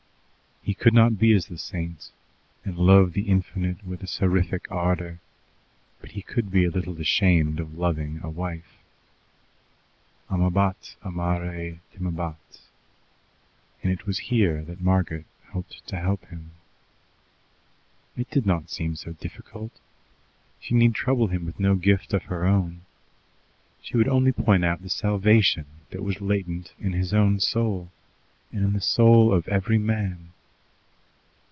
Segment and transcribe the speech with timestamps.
[0.63, 2.11] He could not be as the saints
[2.63, 5.19] and love the Infinite with a seraphic ardour,
[5.99, 8.77] but he could be a little ashamed of loving a wife.
[10.29, 12.59] "Amabat, amare timebat."
[13.81, 16.51] And it was here that Margaret hoped to help him.
[18.15, 19.71] It did not seem so difficult.
[20.59, 22.81] She need trouble him with no gift of her own.
[23.81, 27.89] She would only point out the salvation that was latent in his own soul,
[28.53, 30.27] and in the soul of every man.